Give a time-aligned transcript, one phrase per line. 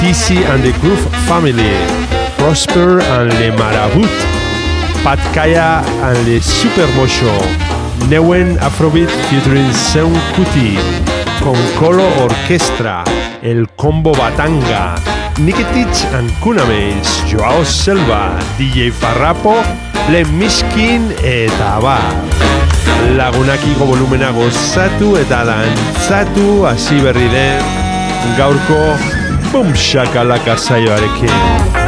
[0.00, 1.74] TC and the Groove Family,
[2.38, 4.14] Prosper and Le Marabut,
[5.02, 7.34] Patkaya and Le Supermosho,
[8.08, 10.78] Neuen Afrobeat featuring Seun Kuti,
[11.42, 13.02] Concolo Orquestra,
[13.42, 14.94] El Combo Batanga,
[15.38, 19.54] Nikitich and Kunameis, Joao Selva, DJ Farrapo,
[20.10, 22.14] Len Miskin eta abar.
[23.18, 27.62] Lagunakiko volumena gozatu eta dantzatu hasi berri den
[28.38, 29.17] gaurko
[29.52, 31.87] Bum shakalaka saioarekin.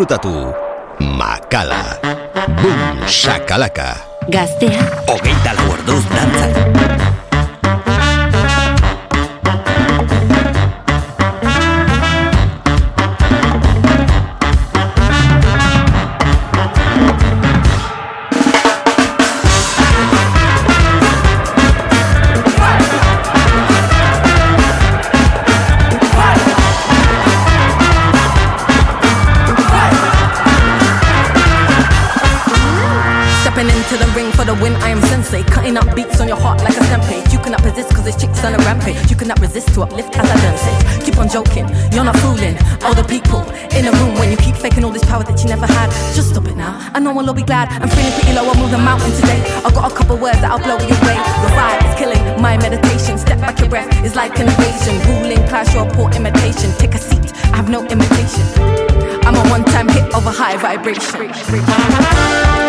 [0.00, 0.48] Disfrutatu,
[1.12, 2.00] makala,
[2.56, 4.00] bum, shakalaka.
[4.32, 4.80] Gaztea.
[5.04, 6.04] Hogeita lau orduz
[47.68, 49.42] I'm feeling pretty low, I move moving mountain today.
[49.64, 51.18] I got a couple words that I'll blow you away.
[51.44, 53.18] The vibe is killing my meditation.
[53.18, 54.96] Step back your breath It's like an invasion.
[55.08, 56.72] Ruling class, your poor imitation.
[56.78, 58.44] Take a seat, I have no imitation.
[59.26, 62.59] I'm a one time hit of a high vibration.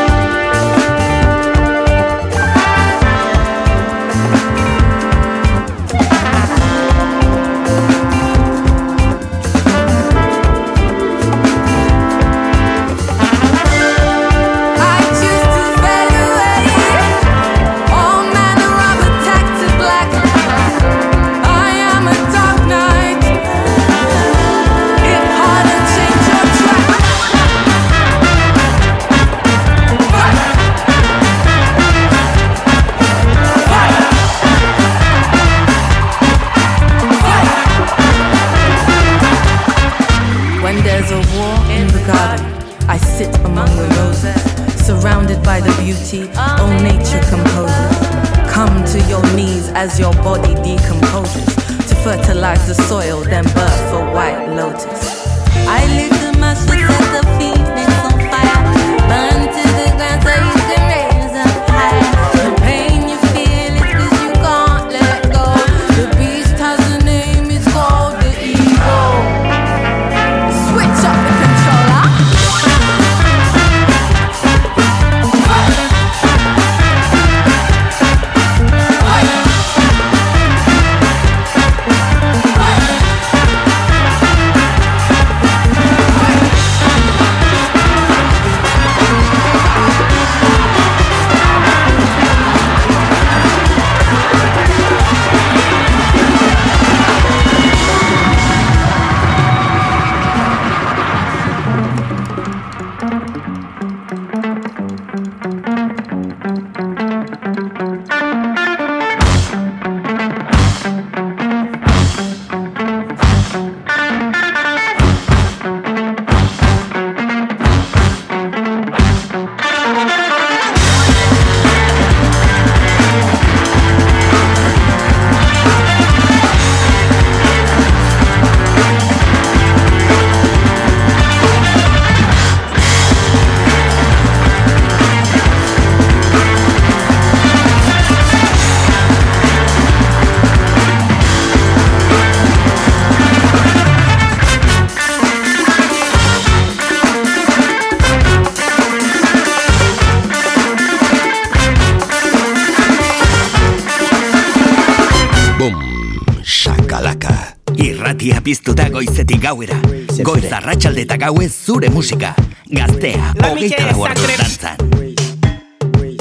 [159.52, 159.76] gauera,
[160.24, 162.34] goiz arratsaldeta gaue zure musika,
[162.72, 164.78] gaztea, hogeita lau orduz dantzan.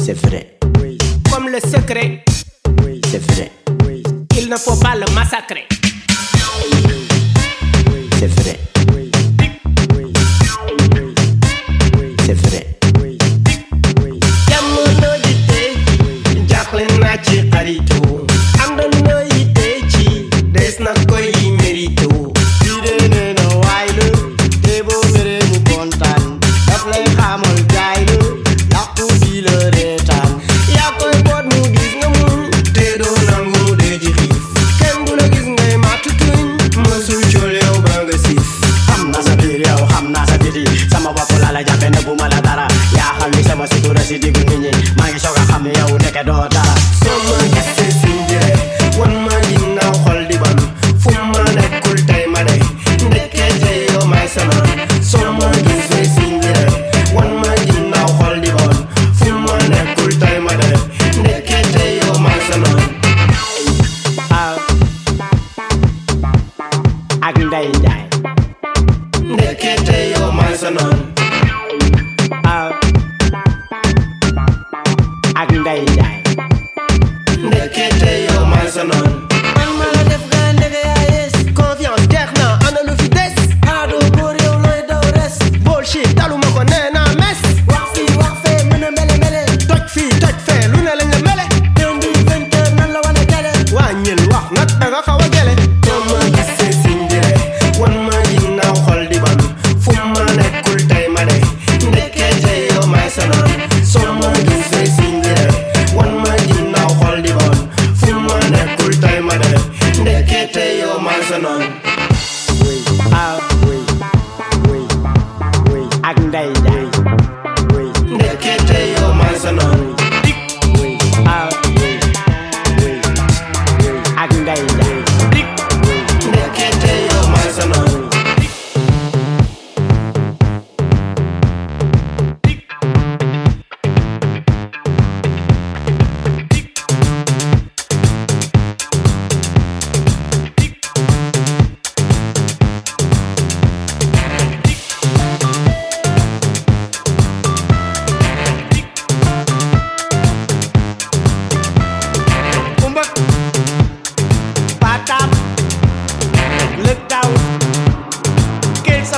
[0.03, 0.59] C'est vrai.
[1.31, 2.25] Comme le secret.
[3.11, 3.53] C'est vrai.
[4.37, 5.67] Il ne faut pas le massacrer.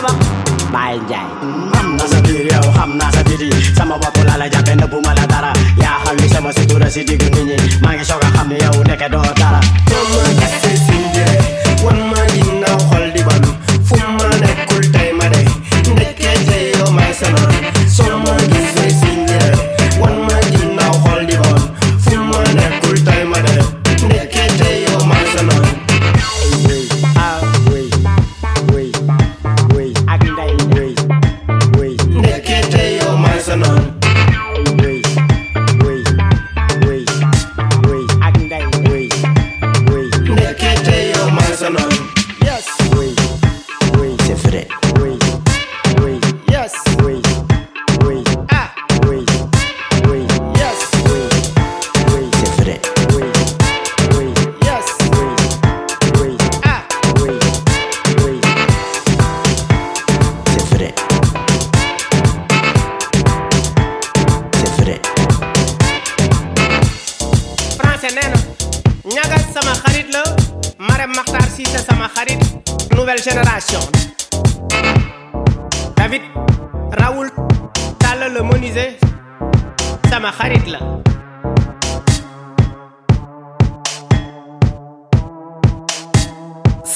[0.03, 0.19] baba
[0.75, 1.27] bayanjay
[1.75, 5.53] hamna sadiri au oh, hamna sadiri sama wa kola la jabe na buma la dara
[5.79, 10.23] ya hawi sama situra sidigi nginyi mangi shoka hamni oh, au neke do dara Tama
[10.41, 11.52] kasi sinjere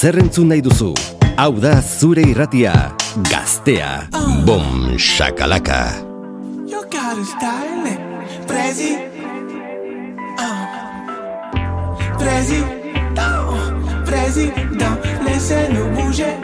[0.07, 0.93] Zer entzun nahi duzu?
[1.35, 2.73] Hau da zure irratia,
[3.27, 4.07] gaztea.
[4.47, 5.81] Bom, shakalaka.
[6.71, 7.99] You got a style, eh?
[8.47, 8.93] Prezi.
[10.39, 10.63] Ah.
[12.23, 13.59] Président,
[14.05, 14.95] président,
[15.27, 16.37] laissez-nous bouger.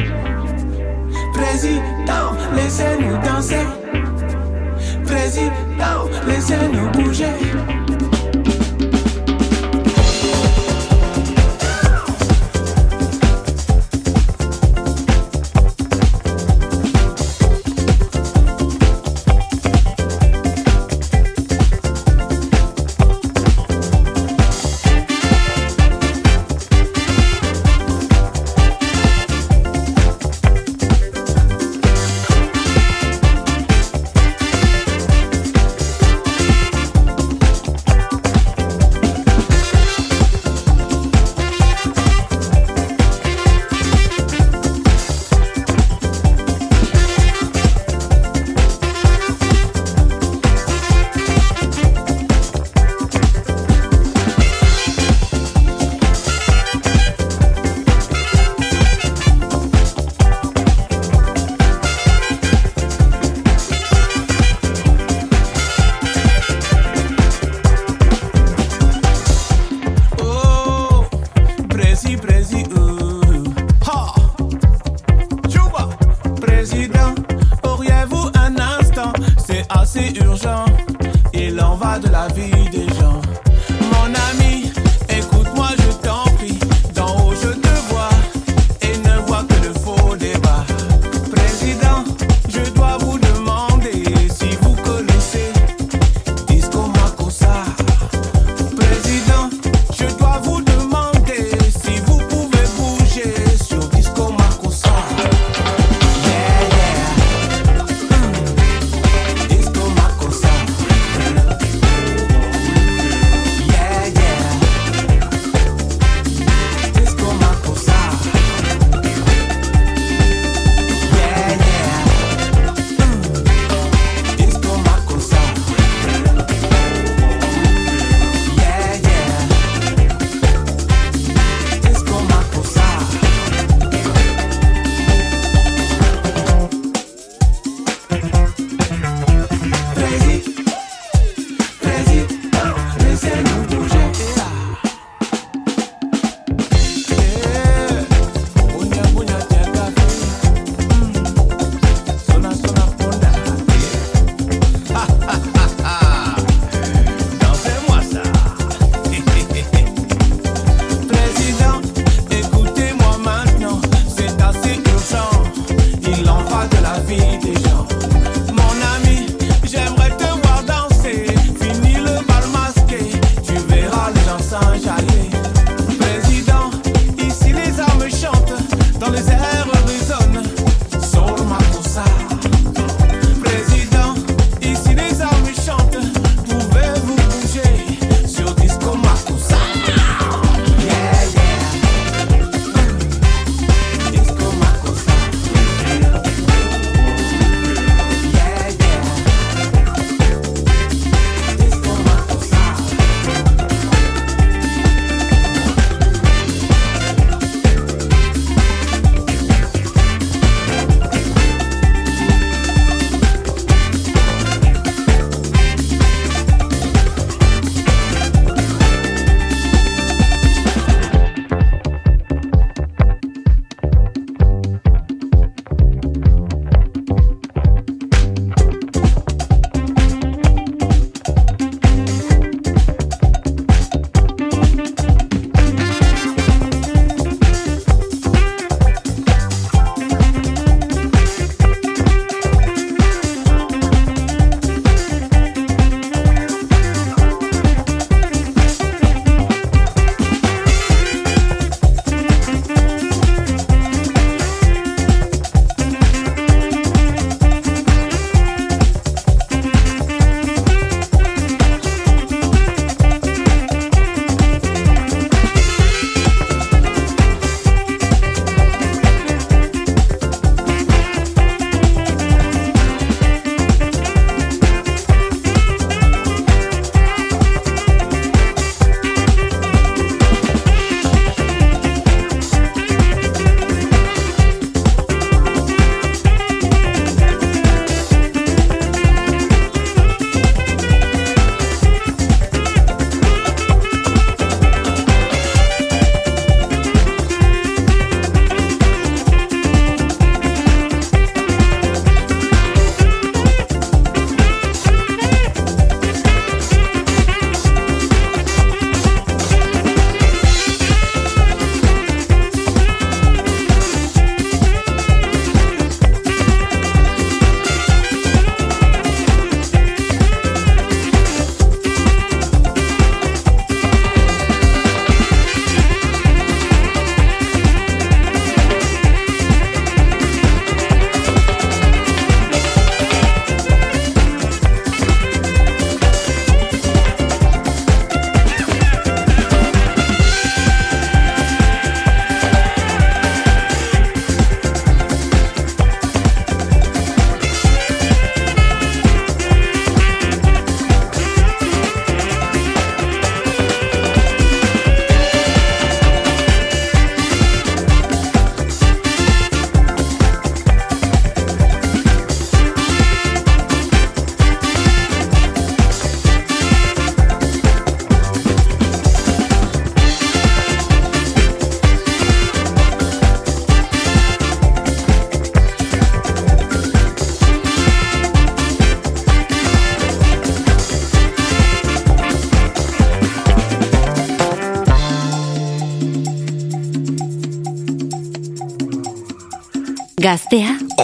[1.33, 2.26] Président,
[2.57, 3.66] laissez-nous danser.
[5.07, 7.91] Président, laissez-nous bouger.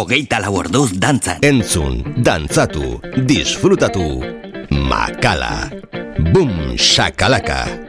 [0.09, 1.35] hogeita laborduz dantza.
[1.44, 2.97] Entzun, dantzatu,
[3.29, 4.07] disfrutatu,
[4.88, 5.68] makala.
[6.33, 7.61] Bum, shakalaka.
[7.68, 7.88] Bum, shakalaka.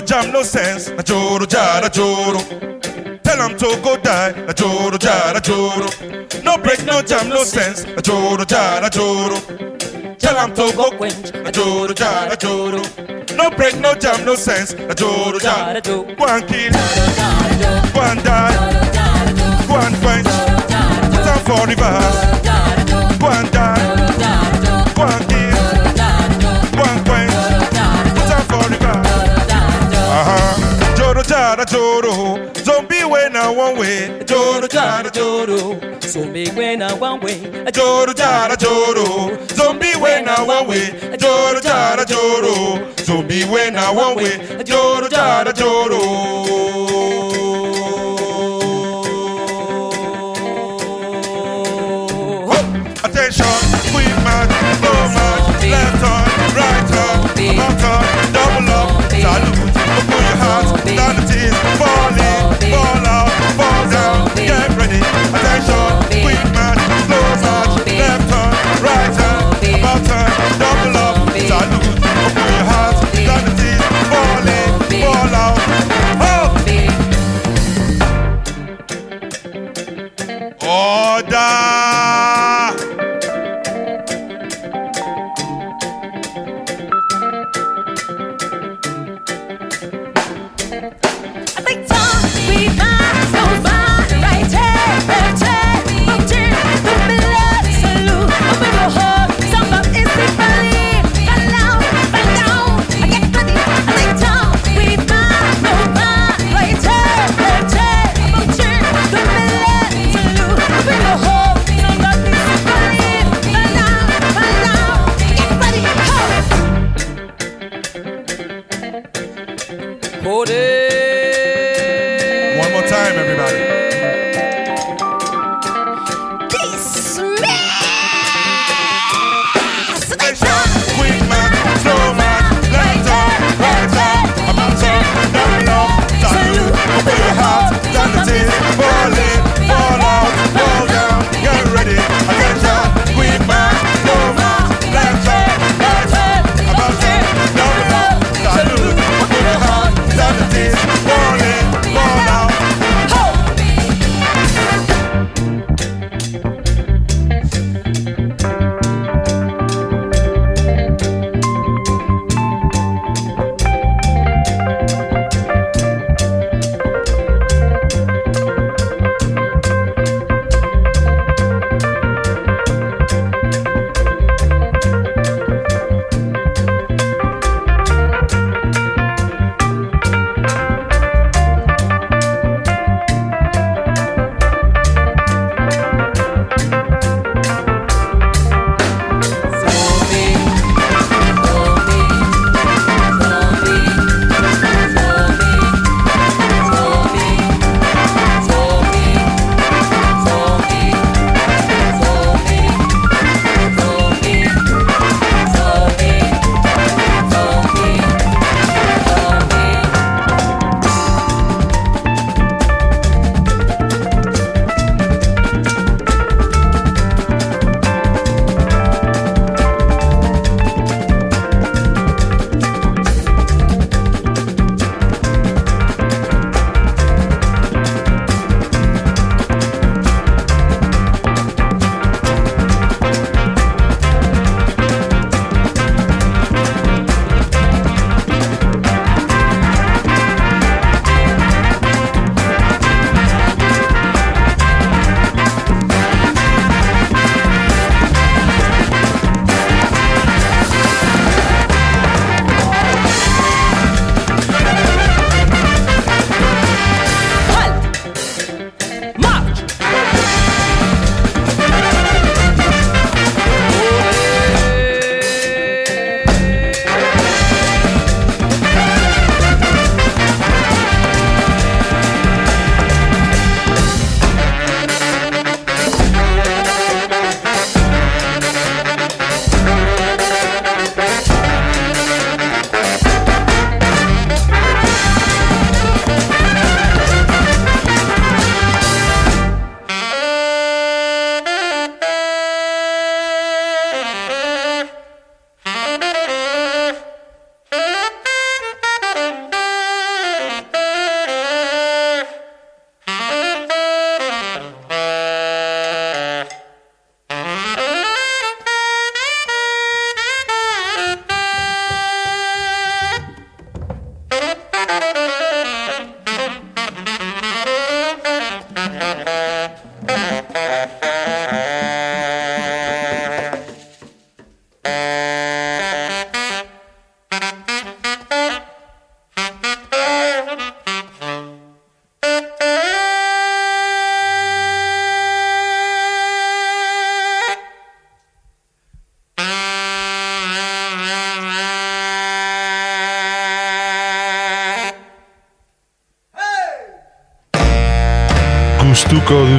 [0.00, 0.88] No jam, no sense.
[0.90, 2.40] Na joro, jara, joro.
[3.22, 4.32] Tell 'em to go die.
[4.46, 5.88] Na joro, jara, joro.
[6.42, 7.84] No break, no jam, no sense.
[7.84, 9.36] Na joro, jara, joro.
[10.18, 11.32] Tell 'em to go quench.
[11.44, 12.82] Na joro, jara, joro.
[13.36, 14.74] No break, no jam, no sense.
[14.74, 16.04] Na joro, jara, joro.
[16.16, 16.72] Go kill.
[18.00, 18.56] And die.
[19.68, 20.32] Go and quench.
[21.12, 22.20] Put 'em for reverse.
[23.20, 23.26] Go
[31.60, 32.52] jara, joro.
[32.54, 34.24] Zombie way now one way.
[34.24, 35.78] Joro, jara, joro.
[36.00, 37.40] Zombie way now one way.
[37.72, 39.36] Joro, jara, joro.
[39.48, 41.16] Zombie way now one way.
[41.18, 42.92] Joro, jara, joro.
[42.96, 44.64] Zombie way now one way.
[44.64, 46.79] Joro, jara, joro.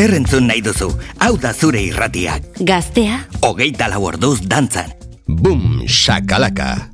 [0.00, 0.86] Zer entzun nahi duzu,
[1.20, 2.46] hau da zure irratiak.
[2.64, 3.18] Gaztea.
[3.44, 4.94] Ogeita lau orduz dantzan.
[5.28, 6.89] Bum, shakalaka.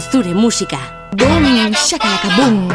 [0.00, 0.78] zure musika.
[1.16, 2.73] Boom, shakalaka boom.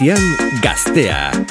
[0.00, 1.45] irratian Gastea.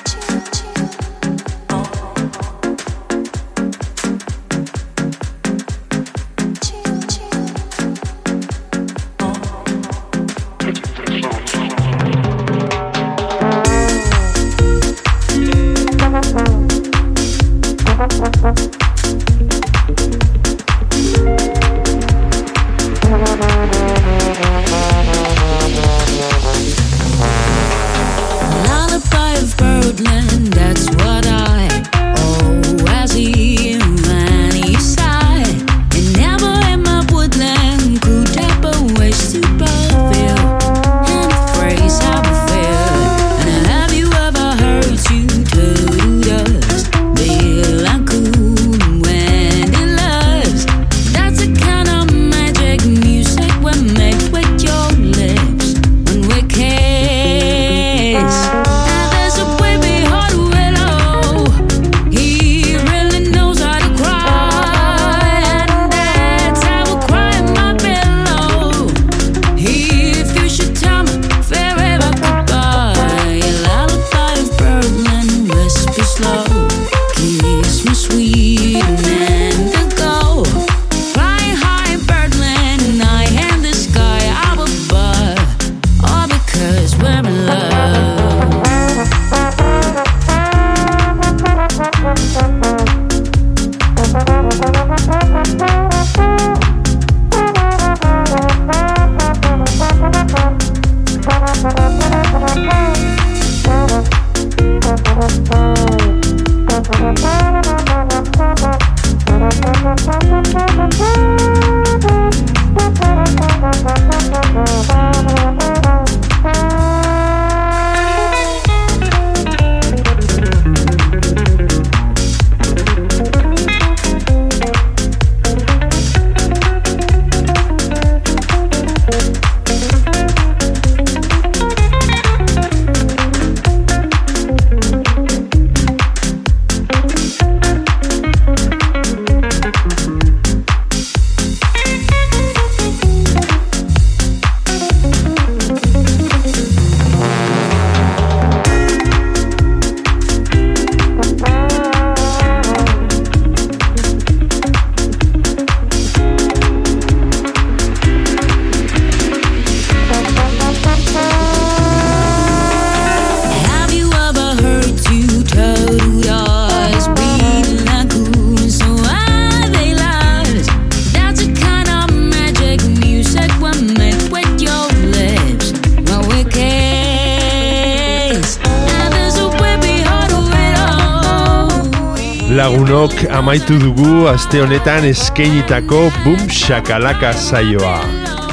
[182.66, 188.00] lagunok amaitu dugu aste honetan eskeinitako Bum Shakalaka saioa.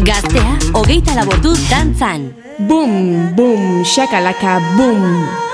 [0.00, 2.30] Gaztea, hogeita laborduz dantzan.
[2.70, 2.96] Bum,
[3.36, 5.47] bum, shakalaka, bum.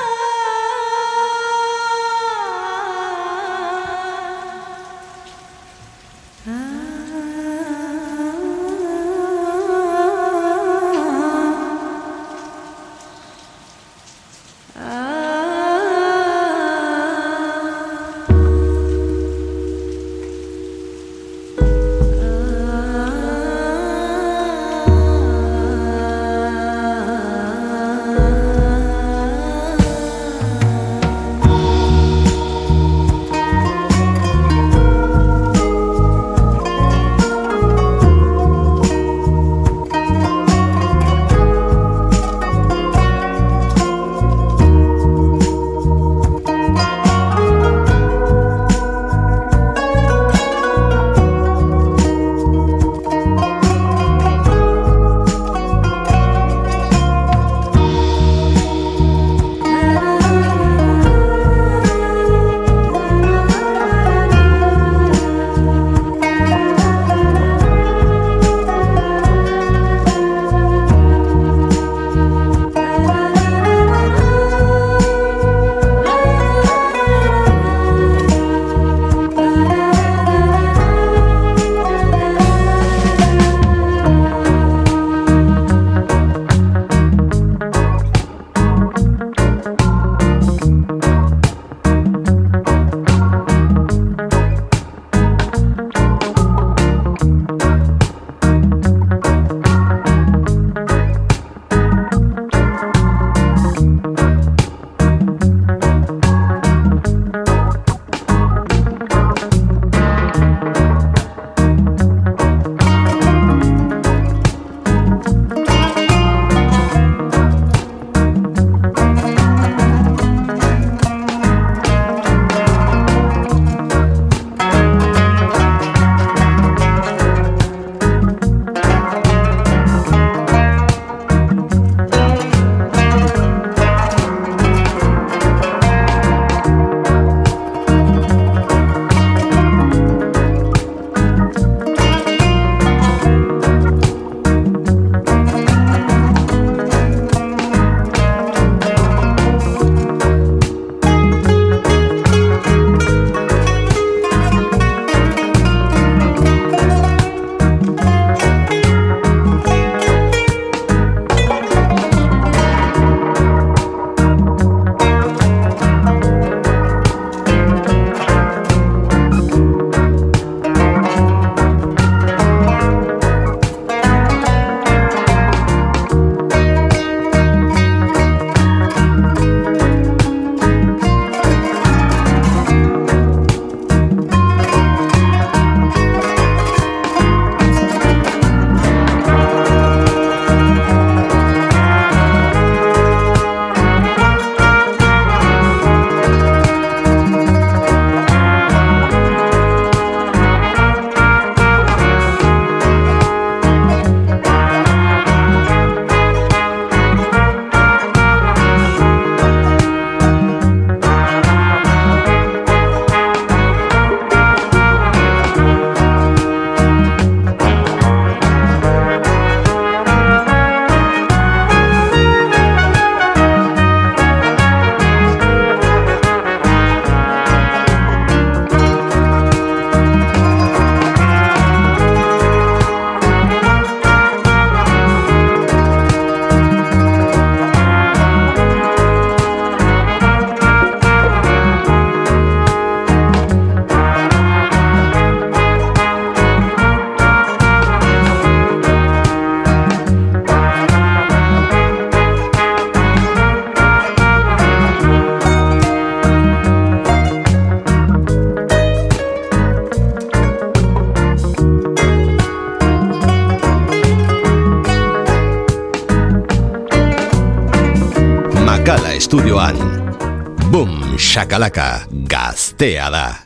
[271.44, 273.43] Sakalaka, Gasteada.